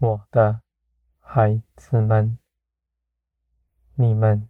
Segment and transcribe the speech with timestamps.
[0.00, 0.62] 我的
[1.18, 2.38] 孩子们，
[3.96, 4.48] 你们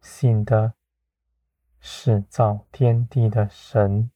[0.00, 0.74] 信的
[1.80, 4.12] 是造天地的神，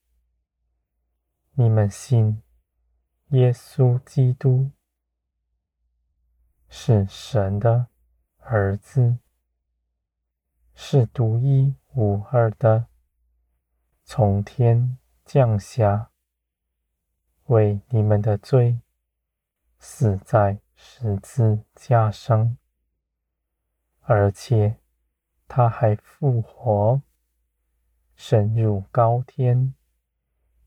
[1.55, 2.45] 你们信
[3.31, 4.71] 耶稣基督
[6.69, 7.89] 是神的
[8.39, 9.19] 儿子，
[10.77, 12.87] 是独一无二的，
[14.05, 16.13] 从天降下，
[17.47, 18.79] 为你们的罪
[19.85, 22.57] 死在十字架上，
[24.03, 24.77] 而且
[25.49, 27.03] 他还复活，
[28.15, 29.75] 升入高天，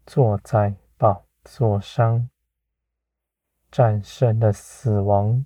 [0.05, 2.29] 坐在宝座上，
[3.71, 5.45] 战胜了死亡，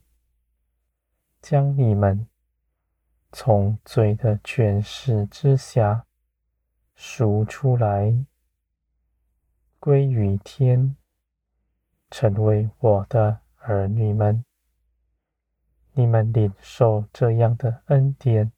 [1.39, 2.27] 将你们
[3.31, 6.07] 从罪的权势之下
[6.95, 8.25] 赎出来。
[9.79, 10.95] 归于天，
[12.09, 14.43] 成为我的儿女们。
[15.93, 18.51] 你们领受这样的恩典，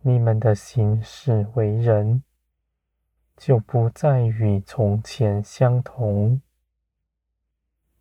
[0.00, 2.22] 你们的行事为人
[3.36, 6.40] 就不再与从前相同。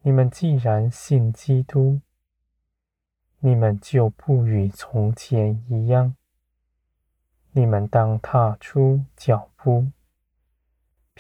[0.02, 2.00] 你们既然信基督，
[3.40, 6.16] 你们就不与从前一样。
[7.52, 9.92] 你们当踏出脚步。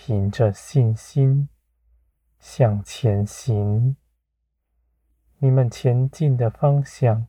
[0.01, 1.49] 凭着信心
[2.39, 3.97] 向前行，
[5.41, 7.25] 你们前进的方向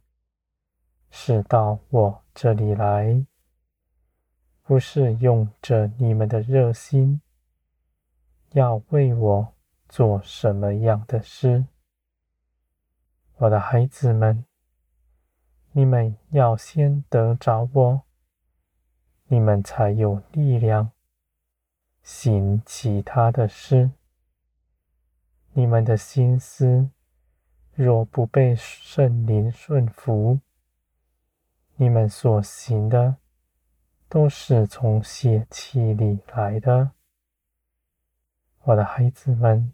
[1.10, 3.24] 是到我这里来，
[4.64, 7.20] 不是用着你们的热心，
[8.50, 9.54] 要为我
[9.88, 11.66] 做什么样的事。
[13.36, 14.44] 我的孩子们，
[15.70, 18.02] 你们要先得着我，
[19.28, 20.90] 你们才有力量。
[22.02, 23.92] 行其他的事，
[25.52, 26.90] 你们的心思
[27.82, 30.40] 若不被圣灵顺服，
[31.76, 33.16] 你们所行的
[34.06, 36.90] 都是从血气里来的。
[38.64, 39.72] 我的孩子们，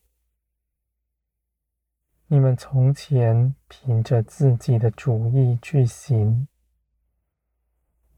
[2.28, 6.46] 你们从前凭着自己的主意去行，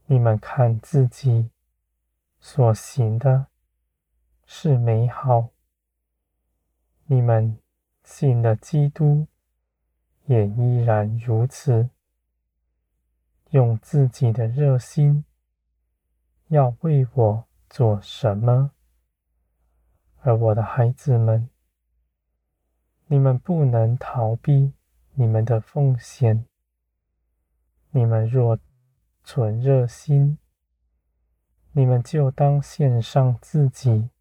[0.05, 1.49] 你们看自己
[2.39, 3.47] 所行的。
[4.45, 5.49] 是美好。
[7.05, 7.57] 你们
[8.03, 9.27] 信了基督，
[10.29, 11.89] 也依然如此，
[13.49, 15.25] 用自己的热心，
[16.49, 18.69] 要为我做什么？
[20.19, 21.49] 而我的孩子们，
[23.07, 24.73] 你们不能逃避
[25.13, 26.45] 你们的奉献。
[27.89, 28.59] 你们若
[29.23, 30.37] 存热心，
[31.71, 34.11] 你们就当献上自己。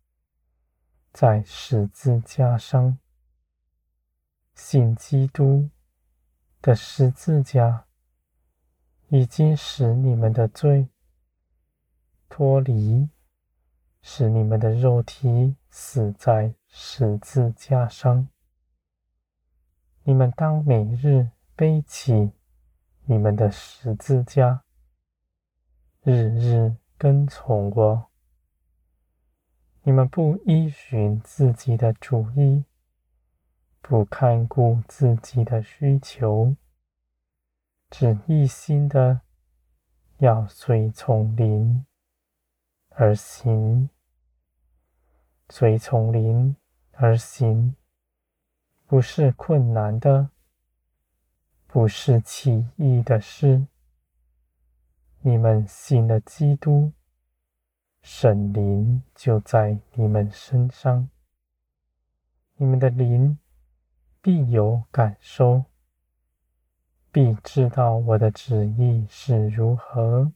[1.12, 2.98] 在十字架上，
[4.54, 5.68] 信基督
[6.60, 7.86] 的十字架
[9.08, 10.88] 已经使你们的罪
[12.28, 13.08] 脱离，
[14.02, 18.28] 使你们的肉体死在十字架上。
[20.02, 22.32] 你们当每日背起
[23.04, 24.64] 你们的十字架，
[26.02, 28.10] 日日跟从我。
[29.82, 32.64] 你们不依循自己的主意，
[33.80, 36.56] 不看顾自己的需求，
[37.90, 39.22] 只一心的
[40.18, 41.86] 要随从灵
[42.90, 43.88] 而行，
[45.48, 46.56] 随从灵
[46.92, 47.74] 而行，
[48.86, 50.30] 不是困难的，
[51.66, 53.66] 不是奇异的事。
[55.20, 56.92] 你们信了基督。
[58.00, 61.10] 圣灵就在你们身上，
[62.56, 63.38] 你们的灵
[64.20, 65.64] 必有感受，
[67.12, 70.32] 必知道我的旨意是如何。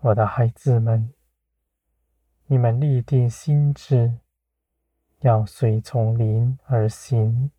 [0.00, 1.12] 我的孩子们，
[2.46, 4.18] 你们立定心志，
[5.20, 7.50] 要随从灵而行。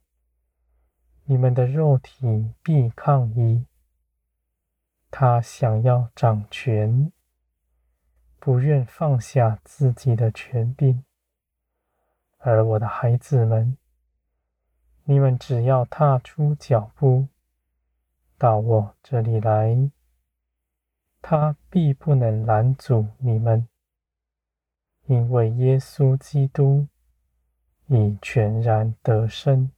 [1.26, 3.66] 你们的肉体必抗议，
[5.12, 7.12] 他想要掌权。
[8.42, 11.04] 不愿放下自己的权柄，
[12.38, 13.78] 而我的孩子们，
[15.10, 17.30] 你们只要踏出脚步
[18.38, 19.90] 到我这里来，
[21.20, 23.68] 他必不能拦阻你们，
[25.08, 26.88] 因为耶稣基督
[27.88, 29.72] 已全然得胜，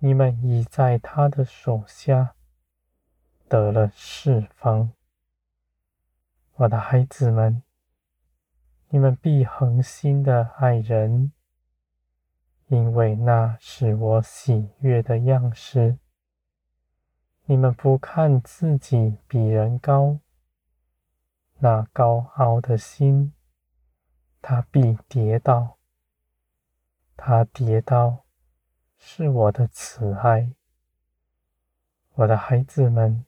[0.00, 2.34] 你们已在他的手下
[3.48, 4.92] 得了释放。
[6.56, 7.62] 我的孩子们，
[8.90, 11.32] 你们必恒心的爱人，
[12.68, 15.98] 因为那是我喜悦的样式。
[17.44, 20.18] 你们不看自己比人高，
[21.58, 23.32] 那高傲的心，
[24.42, 25.76] 他必跌倒。
[27.16, 28.24] 他跌倒，
[28.98, 30.52] 是我的慈爱。
[32.14, 33.24] 我的孩子们，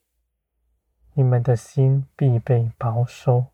[1.12, 3.46] 你们的心必被保守。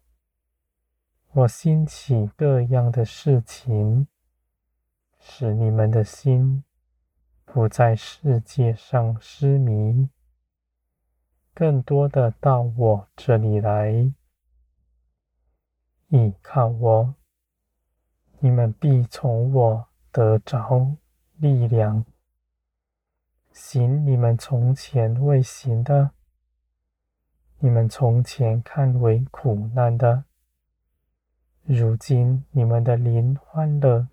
[1.32, 4.08] 我兴起各样的事情，
[5.26, 6.62] 使你们的心
[7.46, 10.10] 不在世界上失迷。
[11.54, 14.12] 更多的到我这里来，
[16.08, 17.14] 依靠我，
[18.38, 20.94] 你们必从我得着
[21.36, 22.04] 力量，
[23.50, 26.10] 行你们从前未行的，
[27.60, 30.24] 你们从前看为苦难的，
[31.62, 34.08] 如今你们的灵欢乐，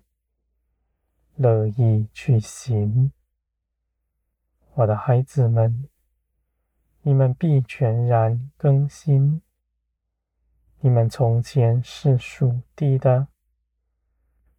[1.36, 3.12] 乐意去行。
[4.74, 5.88] 我的孩子们。
[7.04, 9.42] 你们必全然更新。
[10.78, 13.26] 你们从前是属地的，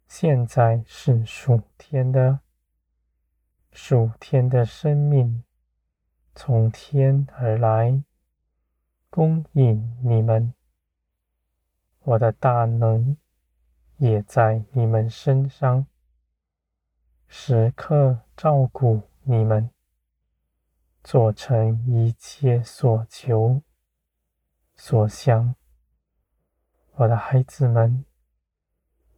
[0.06, 2.40] 现在是属天的。
[3.72, 5.42] 属天的生命
[6.34, 8.04] 从天而来，
[9.08, 10.52] 供应你们。
[12.00, 13.16] 我的大能
[13.96, 15.86] 也在你们身上，
[17.26, 19.70] 时刻照顾你们。
[21.02, 23.60] 做成一切所求
[24.74, 25.54] 所想，
[26.94, 28.06] 我的孩子们，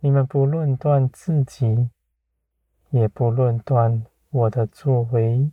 [0.00, 1.88] 你们不论断自己，
[2.90, 5.52] 也不论断我的作为。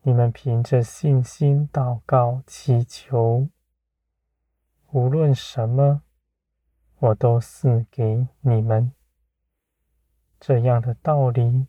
[0.00, 3.50] 你们凭着信心祷告祈求，
[4.92, 6.00] 无论什么，
[6.98, 8.94] 我都赐给你们。
[10.48, 11.66] 这样的道理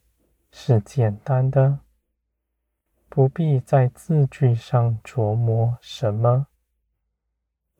[0.51, 1.79] 是简单的。
[3.09, 6.47] 不必在字句上琢磨什么，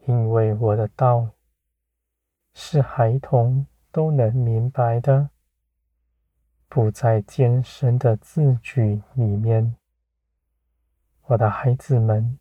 [0.07, 1.29] 因为我的道
[2.53, 5.29] 是孩童都能明白的，
[6.67, 9.77] 不在艰深的字句里面。
[11.27, 12.37] 我的孩子们，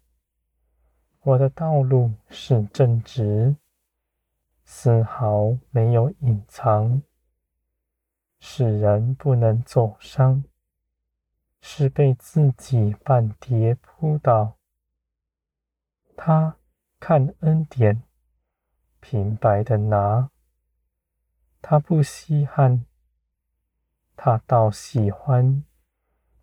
[1.20, 3.55] 我的道路是正直，
[4.64, 7.00] 丝毫没有隐藏，
[8.40, 10.44] 使人不能走伤。
[11.61, 14.56] 是被自己绊跌扑倒。
[16.17, 16.56] 他
[17.00, 18.05] 看恩典，
[19.00, 20.31] 平白的拿，
[21.61, 22.87] 他不稀罕，
[24.17, 25.64] 他倒喜欢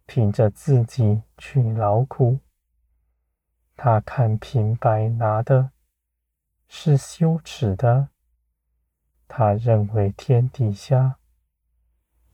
[0.06, 2.40] 凭着自己去劳苦。
[3.78, 5.72] 他看平白拿的
[6.68, 8.10] 是羞耻的，
[9.30, 11.20] 他认为天底下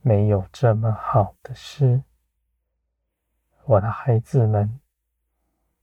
[0.02, 2.02] 没有这么好的事。
[3.64, 4.80] 我的孩子们，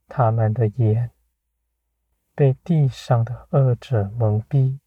[0.10, 1.12] 他们的眼
[2.36, 4.80] 被地上的恶者蒙蔽，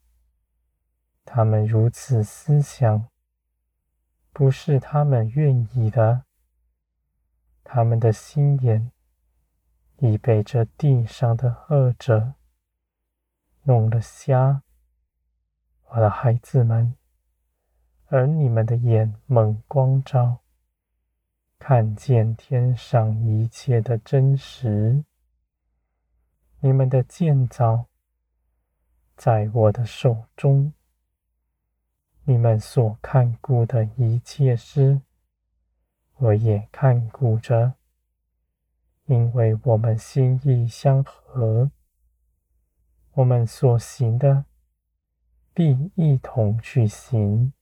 [1.24, 3.08] 他们如此思想，
[4.32, 6.24] 不是他们愿意的。
[7.64, 8.92] 他们的心眼
[9.96, 12.34] 已被这地上的恶者
[13.62, 14.62] 弄了瞎。
[15.88, 16.94] 我的孩子们，
[18.14, 20.40] 而你们的眼蒙光照。
[21.58, 25.02] 看见天上一切的真实，
[26.60, 27.86] 你们的建造
[29.16, 30.74] 在我的手中，
[32.24, 35.00] 你们所看顾的一切事，
[36.18, 37.72] 我也看顾着，
[39.06, 41.70] 因为我们心意相合，
[43.12, 44.44] 我们所行的
[45.54, 47.54] 必一同去行，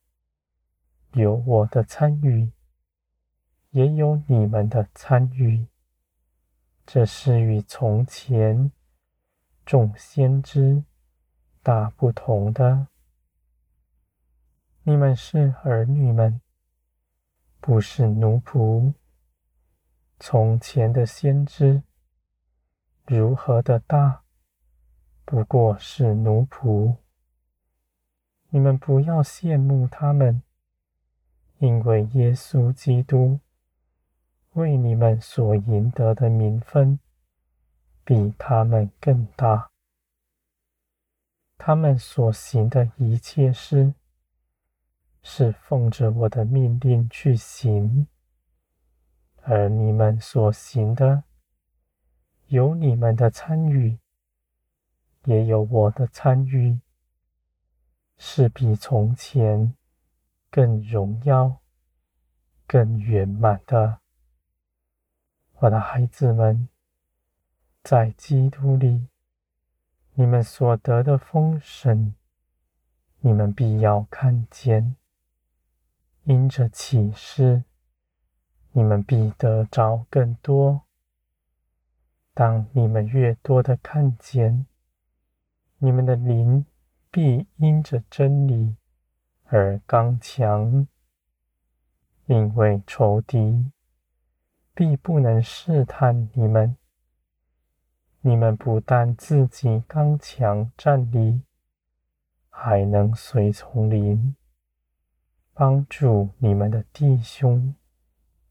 [1.12, 2.50] 有我的参与。
[3.71, 5.67] 也有你们的参与，
[6.85, 8.73] 这是与从前
[9.64, 10.83] 众先知
[11.62, 12.88] 大不同的。
[14.83, 16.40] 你们是儿女们，
[17.61, 18.93] 不是奴仆。
[20.19, 21.85] 从前的先知
[23.07, 24.25] 如何的大，
[25.25, 26.97] 不过是奴仆。
[28.49, 30.43] 你们不要羡慕他们，
[31.61, 33.40] 因为耶稣基督。
[34.55, 36.99] 为你们所赢得的名分，
[38.02, 39.71] 比他们更大。
[41.57, 43.95] 他们所行的一切事，
[45.23, 48.07] 是奉着我的命令去行；
[49.43, 51.23] 而你们所行的，
[52.49, 54.00] 有你们的参与，
[55.26, 56.81] 也有我的参与，
[58.19, 59.76] 是比从前
[60.50, 61.61] 更荣耀、
[62.66, 64.00] 更圆满的。
[65.61, 66.69] 我的孩子们，
[67.85, 69.07] 在基督里，
[70.14, 72.14] 你们所得的丰盛，
[73.21, 74.97] 你们必要看见；
[76.25, 77.62] 因着启示，
[78.73, 80.83] 你们必得着更多。
[82.35, 84.66] 当你们越多的看见，
[85.78, 86.66] 你们的灵
[87.11, 88.76] 必因着真理
[89.52, 90.87] 而刚强，
[92.26, 93.73] 因为仇敌
[94.73, 96.76] 必不能试探你们。
[98.21, 101.42] 你们不但自己刚强站立，
[102.49, 104.37] 还能随从灵，
[105.52, 107.75] 帮助你们的弟兄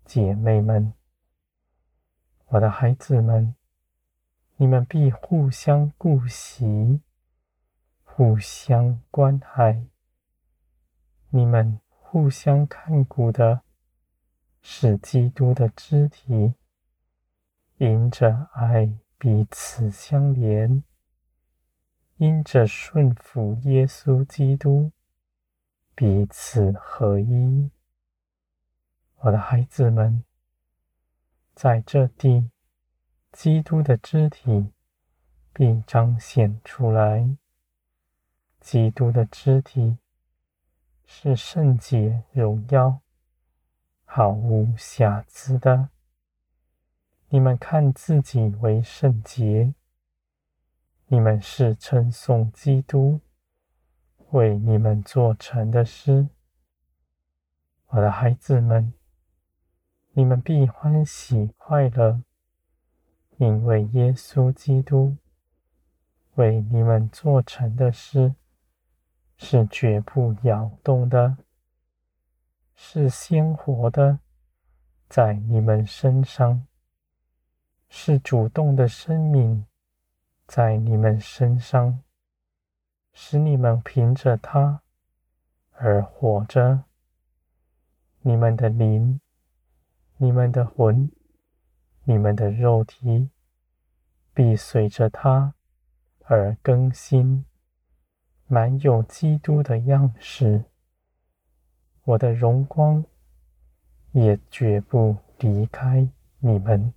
[0.03, 0.93] 姐妹们。
[2.47, 3.55] 我的孩子们。
[4.61, 6.99] 你们必互相顾惜，
[8.03, 9.85] 互相关爱。
[11.31, 13.61] 你们互相看顾的，
[14.61, 16.55] 是基督的肢体，
[17.77, 20.83] 因着爱彼此相连，
[22.17, 24.91] 因着顺服耶稣基督，
[25.93, 27.69] 彼此合一。
[29.17, 30.23] 我的孩子们，
[31.53, 32.49] 在这地。
[33.31, 34.71] 基督的肢体
[35.53, 37.37] 必彰显出来。
[38.59, 39.99] 基督的肢体
[41.11, 43.01] 是圣洁、荣耀、
[44.05, 45.89] 毫无瑕疵的。
[47.29, 49.73] 你们看自己为圣洁，
[51.07, 53.19] 你们是称颂基督
[54.29, 56.29] 为你们做成的诗。
[57.87, 58.93] 我的孩子们，
[60.13, 62.21] 你们必欢喜快乐。
[63.37, 65.17] 因为耶稣基督
[66.35, 68.35] 为你们做成的诗
[69.39, 71.37] 是绝不摇动的，
[72.75, 74.19] 是鲜活的，
[75.07, 76.67] 在你们身上，
[77.87, 79.65] 是主动的生命，
[80.45, 82.03] 在你们身上，
[83.13, 84.81] 使你们凭着它
[85.71, 86.83] 而活着。
[88.21, 89.19] 你们的灵，
[90.17, 91.09] 你们的魂。
[92.03, 93.29] 你们的肉体
[94.33, 95.53] 必随着它
[96.25, 97.45] 而更新，
[98.51, 100.65] 满有基督的样式。
[102.03, 103.05] 我的荣光
[104.11, 106.91] 也绝不离开你们。